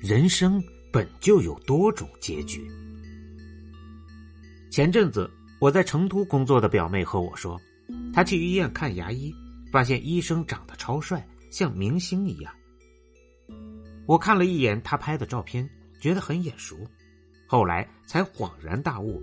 [0.00, 2.66] 人生本就有多种结局。
[4.70, 7.60] 前阵子，我在成都工作的表妹和我说，
[8.10, 9.30] 她去医院看牙医，
[9.70, 12.50] 发现医生长得超帅，像明星一样。
[14.06, 15.68] 我看了一眼他拍的照片，
[16.00, 16.78] 觉得很眼熟，
[17.46, 19.22] 后来才恍然大悟，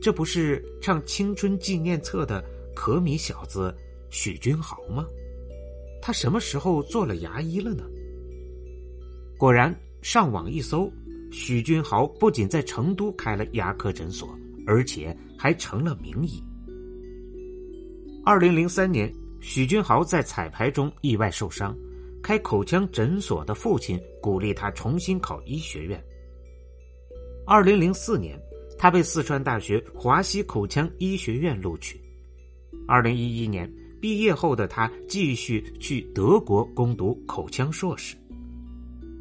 [0.00, 2.42] 这不是唱青春纪念册的
[2.74, 3.76] 可米小子
[4.08, 5.04] 许君豪吗？
[6.00, 7.84] 他什么时候做了牙医了呢？
[9.36, 9.78] 果然。
[10.02, 10.90] 上网一搜，
[11.30, 16.42] 许君豪不仅在成都开了牙科诊所，而且还成了名医。
[18.24, 21.76] 二零零三年，许君豪在彩排中意外受伤，
[22.22, 26.02] 开口腔诊所的父亲鼓励他重新考医学院。
[27.46, 28.36] 二零零四年，
[28.76, 32.00] 他被四川大学华西口腔医学院录取。
[32.88, 38.16] 二零一一年毕业后的他继续去德国攻读口腔硕士。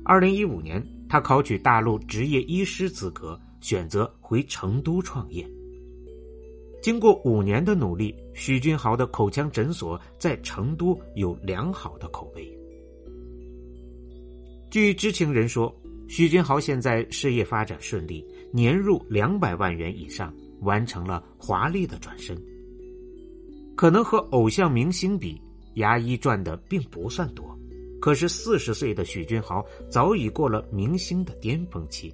[0.07, 5.43] 二零一五年，他考取大陆执业医师资格，选择回成都创业。
[6.79, 12.47] 经过五年的努力，许君豪的口腔诊所在成都有良好的口碑。
[14.69, 15.75] 据知情人说，
[16.07, 22.39] 许君豪现在事业发展顺利，年入两百万元以上，完成了华丽的转身。
[23.75, 25.41] 可能和偶像明星比，
[25.73, 27.54] 牙医赚的并不算多。
[28.05, 32.13] 可是，四十岁的许君豪早已过了明星的巅峰期。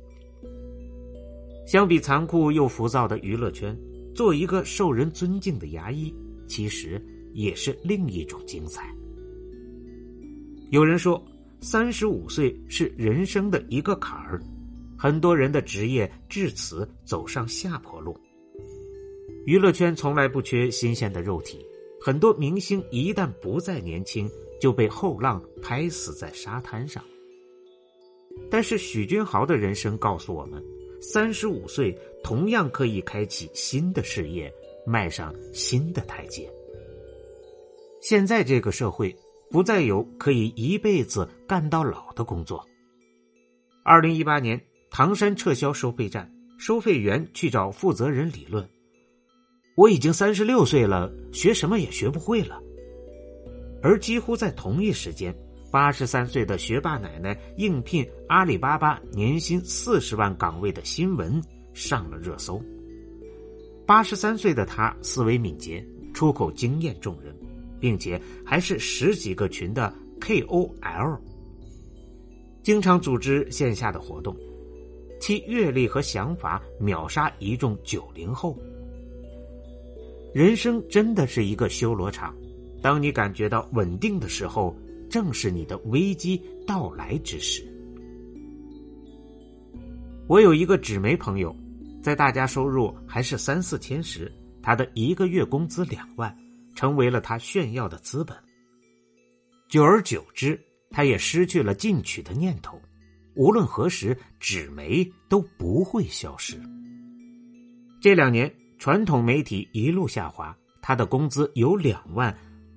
[1.67, 3.77] 相比残酷又浮躁的娱乐圈，
[4.15, 6.15] 做一个受人尊敬的牙医，
[6.47, 8.89] 其实也是另一种精彩。
[10.69, 11.21] 有人说，
[11.59, 14.41] 三十五岁是人生的一个坎儿，
[14.97, 18.17] 很多人的职业至此走上下坡路。
[19.45, 21.59] 娱乐圈从来不缺新鲜的肉体，
[21.99, 24.25] 很多明星一旦不再年轻。
[24.61, 27.03] 就被后浪拍死在沙滩上。
[28.49, 30.63] 但是许君豪的人生告诉我们，
[31.01, 34.53] 三十五岁同样可以开启新的事业，
[34.85, 36.49] 迈上新的台阶。
[38.01, 39.13] 现在这个社会
[39.49, 42.65] 不再有可以一辈子干到老的工作。
[43.83, 48.67] 二零一八年，唐山撤销收费站，收费员去找负责人理论
[49.75, 52.61] ：“我已经三十六岁了，学什么也学不会了。”
[53.81, 55.35] 而几乎在同一时间，
[55.71, 61.41] 八十三岁的学霸奶奶应聘阿里巴巴年薪四十万岗位的新闻
[61.73, 62.61] 上了热搜。
[63.87, 67.35] 八十三岁的她思维敏捷，出口惊艳众人，
[67.79, 71.19] 并且还是十几个群的 KOL，
[72.61, 74.37] 经常组织线下的活动，
[75.19, 78.57] 其阅历和想法秒杀一众九零后。
[80.33, 82.33] 人生真的是一个修罗场。
[82.81, 84.75] 当你感觉到稳定的时候，
[85.09, 87.63] 正是你的危机到来之时。
[90.27, 91.55] 我有一个纸媒朋友，
[92.01, 94.31] 在大家收入还是三四千时，
[94.61, 96.35] 他的一个月工资两万，
[96.73, 98.35] 成为了他炫耀的资本。
[99.67, 100.59] 久而久之，
[100.89, 102.81] 他也失去了进取的念头。
[103.35, 106.59] 无论何时，纸媒都不会消失。
[108.01, 112.35] 这两年，传统媒体一路下滑，他的工资有两万。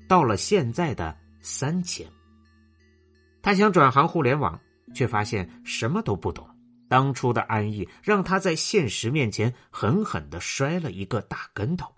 [0.08, 2.06] 到了现在的三千，
[3.42, 4.60] 他想转行互联网，
[4.94, 6.48] 却发现什么都不懂。
[6.88, 11.94] 当初的安逸让他在现实面前狠狠的摔了一个大跟头。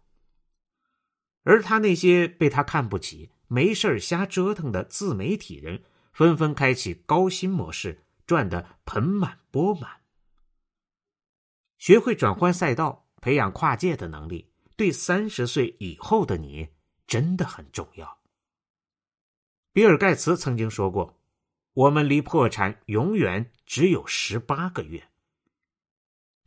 [1.43, 9.91] 而他那些被他看不起、没事瞎折腾的自媒体人，纷纷开启高薪模式，赚得盆满钵满。
[11.79, 16.69] 学会转换赛道，培养跨界的能力，对三十岁以后的你。
[17.07, 18.19] 真的很重要。
[19.73, 21.21] 比尔·盖茨曾经说过
[21.75, 25.11] ：“我们离破产永远只有十八个月。”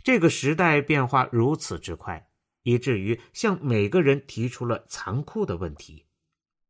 [0.03, 2.31] 这个时代变化如此之快，
[2.63, 6.07] 以至于向每个人提出了残酷的问题：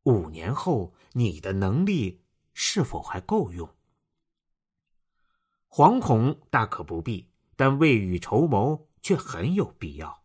[0.02, 2.22] 五年后，你的能力
[2.52, 3.74] 是否还够用？
[5.68, 10.24] 惶恐大可不必，但未雨绸缪却很有必要。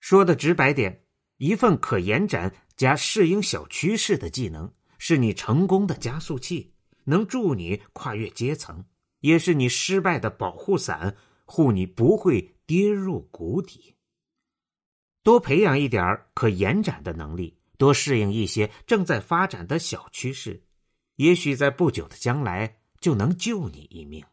[0.00, 1.03] 说的直白点。
[1.36, 6.72] 一份可延展加适应小趋势的技能，是你成功的加速器，
[7.04, 8.84] 能助你跨越阶层，
[9.20, 13.94] 也是你失败的保护伞，护你不会跌入谷底。
[15.22, 20.62] 多培养一点可延展的能力，多适应一些正在发展的小趋势，
[21.16, 24.24] 也许在不久的将来就能救你一命。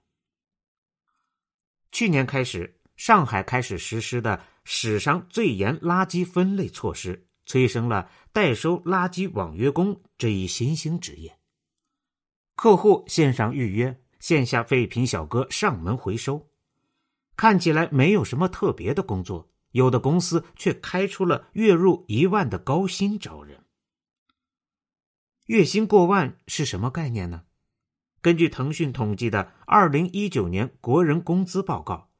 [1.91, 11.39] 去年开始，上海开始实施的史上最严垃圾分类措施，催生了代收垃圾网约工这一新兴职业。
[12.55, 16.51] 客户线上预约，线下废品小哥上门回收，
[17.35, 19.51] 看起来没有什么特别的工作。
[19.71, 23.65] 有的公司却开出了月入一万的高薪招人。
[25.47, 27.45] 月薪过万是什么概念呢？
[28.21, 32.10] 根据腾讯统计的二零一九年国人工资报告，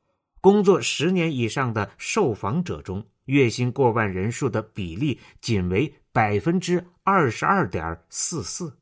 [0.42, 8.78] 工作十年以上的受访者中，月薪过万人数的比例仅为百分之二十二点四四，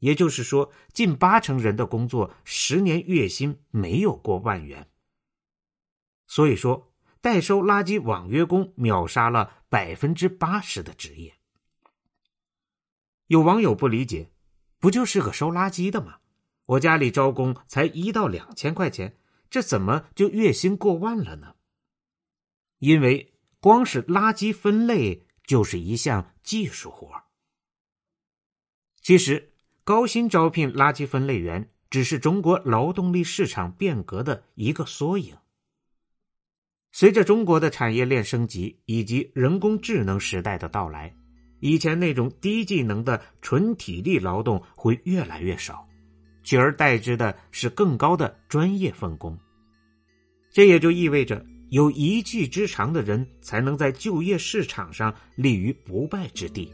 [0.00, 4.88] 也就是说，近八成人的工作十年月薪没有过万元。
[6.26, 6.86] 所以说。
[7.20, 11.34] 代收垃圾网约工秒杀了百分之八十的职业。
[13.26, 14.30] 有网友不理解，
[14.78, 16.18] 不就是个收垃圾的吗？
[16.64, 19.17] 我家里招工才一到两千块钱，
[19.50, 21.54] 这怎么就月薪过万了呢？
[22.78, 27.10] 因为光是垃圾分类就是一项技术活。
[29.02, 29.54] 其实，
[29.84, 35.34] 高薪招聘垃圾分类员只是中国劳动力市场变革的一个缩影。
[36.92, 41.16] 随着中国的产业链升级以及人工智能时代的到来，
[41.60, 45.87] 以前那种低技能的纯体力劳动会越来越少，
[46.48, 49.38] 取而代之的是更高的专业分工。
[50.50, 56.72] 这也就意味着，有一技之长的人才能在就业市场上立于不败之地。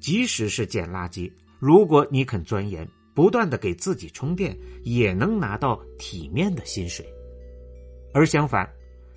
[0.00, 7.04] 即使是捡垃圾，如果你肯钻研，不断的给自己充电，也能拿到体面的薪水。
[8.14, 8.66] 而相反，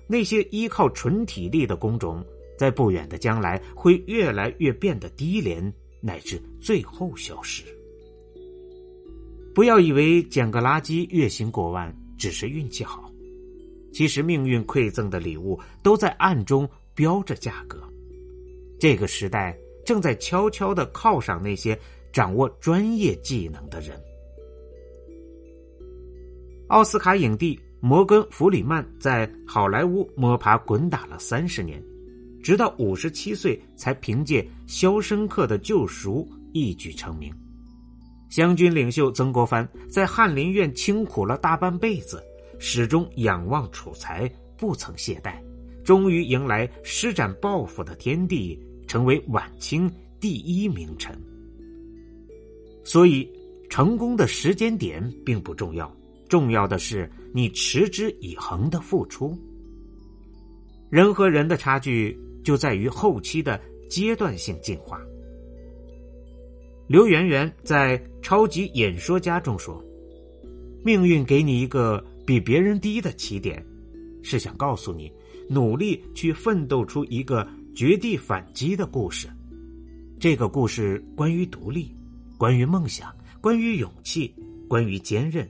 [0.06, 2.22] 那些依靠纯体力的工种，
[2.58, 5.72] 在不远的将来会越来越变得低廉，
[6.02, 7.64] 乃至最后消失。
[9.54, 13.10] 不要以为捡个垃圾月薪过万只是运气好，
[13.92, 17.82] 其实命运馈赠的礼物都在暗中标着价格。
[18.80, 19.56] 这个时代
[19.86, 21.78] 正在悄悄的犒赏那些
[22.12, 23.98] 掌握专业技能的人。
[26.68, 27.58] 奥斯卡影帝。
[27.86, 31.84] 摩根·弗里曼在好莱坞摸爬滚打了三十年，
[32.42, 37.30] 直到五十七岁才凭借《肖申克的救赎》一举成名。
[38.34, 42.20] 湘军领袖曾国藩在翰林院清苦了大半辈子，
[42.58, 44.28] 始终仰望楚才，
[44.58, 45.40] 不曾懈怠，
[45.84, 49.88] 终于迎来施展抱负的天地，成为晚清
[50.18, 51.16] 第一名臣。
[52.82, 53.30] 所以，
[53.70, 55.88] 成功的时间点并不重要。
[56.28, 59.38] 重要的是你持之以恒的付出。
[60.90, 65.00] 人和人的差距就在于后期的阶段性进化。
[66.86, 69.82] 刘媛媛在《超级演说家》中说
[70.84, 73.64] ：“命运给你一个比别人低的起点，
[74.22, 75.10] 是想告诉你，
[75.48, 79.28] 努力去奋斗出一个绝地反击的故事。
[80.20, 81.90] 这个故事关于独立，
[82.36, 83.10] 关于梦想，
[83.40, 84.34] 关于勇气，
[84.68, 85.48] 关于坚韧。”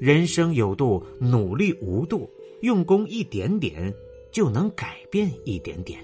[0.00, 2.28] 人生有度，努力无度，
[2.62, 3.92] 用功一点点
[4.32, 6.00] 就能改变一点点。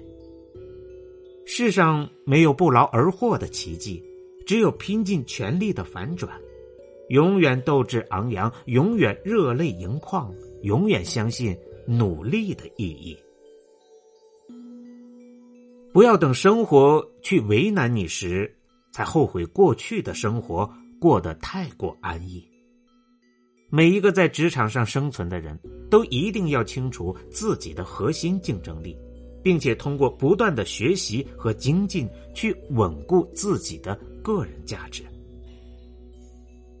[1.47, 4.01] 世上没有不劳而获的奇迹，
[4.45, 6.31] 只有拼尽全力的反转。
[7.09, 13.17] 永远斗志昂扬，永远热泪盈眶，永远相信努力的意义。
[15.91, 18.55] 不要等生活去为难你时，
[18.93, 20.71] 才后悔过去的生活
[21.01, 22.47] 过得太过安逸。
[23.69, 28.97] 每一个在职场上生存的人都一定要清楚自己的核心竞争力，
[29.43, 35.03] 并且通过不断的学习和精进去稳固自己的个人价值。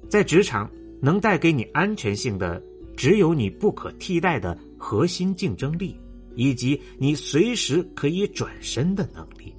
[0.09, 0.69] 在职场
[1.01, 2.61] 能带给你安全性的，
[2.97, 5.95] 只有你不可替代的核心竞争力，
[6.35, 9.55] 以及你随时可以转身的能力。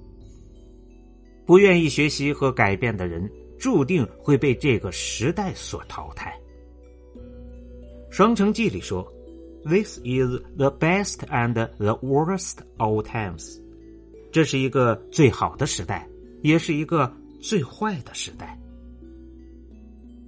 [1.44, 6.38] 不愿意学习和改变的人，注定会被这个时代所淘汰。
[8.14, 9.02] 《双城记》里说
[9.64, 13.58] ：“This is the best and the worst of times。”
[14.30, 16.08] 这是一个最好的时代，
[16.42, 17.12] 也是一个
[17.42, 18.58] 最坏的时代。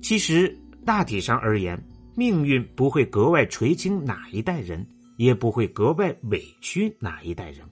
[0.03, 0.55] 其实，
[0.85, 1.83] 大体上而言，
[2.15, 7.65] 命运不会格外垂青哪一代人，也不会格外委屈哪一代人。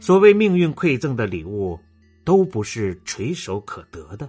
[0.00, 1.78] 所谓命运馈赠的礼物，
[2.24, 4.28] 都不是垂手可得的。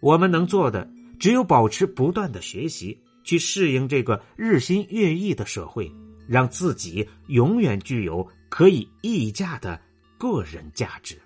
[0.00, 0.88] 我们能做的。
[1.18, 5.92] 只有保持不断的学习，去适应这个日新月异的社会，
[6.26, 9.78] 让自己永远具有可以溢价的
[10.16, 11.20] 个人价值。